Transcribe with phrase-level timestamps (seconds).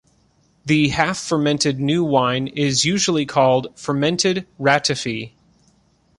[0.65, 5.33] The half-fermented new wine is usually called fermented ratafee.